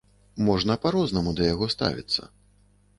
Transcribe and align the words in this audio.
Можна 0.47 0.77
па-рознаму 0.87 1.37
да 1.39 1.43
яго 1.53 1.65
ставіцца. 1.77 2.21